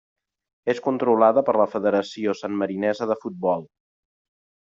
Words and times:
És 0.73 0.79
controlada 0.87 1.43
per 1.49 1.55
la 1.63 1.67
Federació 1.73 2.35
Sanmarinesa 2.41 3.09
de 3.13 3.19
Futbol. 3.27 3.69